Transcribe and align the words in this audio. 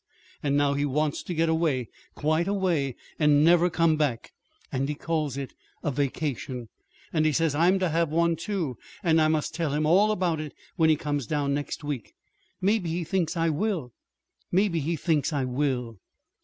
And 0.41 0.57
now 0.57 0.73
he 0.73 0.83
wants 0.83 1.21
to 1.21 1.31
get 1.35 1.47
away 1.47 1.87
quite 2.15 2.47
away, 2.47 2.95
and 3.19 3.43
never 3.45 3.69
come 3.69 3.97
back. 3.97 4.31
And 4.71 4.89
he 4.89 4.95
calls 4.95 5.37
it 5.37 5.53
a 5.83 5.91
vacation! 5.91 6.69
And 7.13 7.23
he 7.23 7.31
says 7.31 7.53
I'm 7.53 7.77
to 7.77 7.89
have 7.89 8.09
one, 8.09 8.35
too, 8.35 8.77
and 9.03 9.21
I 9.21 9.27
must 9.27 9.53
tell 9.53 9.75
him 9.75 9.85
all 9.85 10.09
about 10.11 10.39
it 10.39 10.55
when 10.75 10.89
he 10.89 10.95
comes 10.95 11.27
down 11.27 11.53
next 11.53 11.83
week. 11.83 12.15
Maybe 12.59 12.89
he 12.89 13.03
thinks 13.03 13.37
I 13.37 13.49
will. 13.49 13.93
_Maybe 14.51 14.79
he 14.81 14.95
thinks 14.95 15.31
I 15.31 15.43
will! 15.45 15.99